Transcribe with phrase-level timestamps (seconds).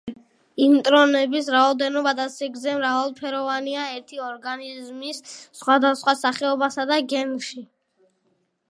[0.67, 5.23] ინტრონების რაოდენობა და სიგრძე მრავალფეროვანია ერთი ორგანიზმის
[5.61, 7.65] სხვადასხვა სახეობასა და გენში.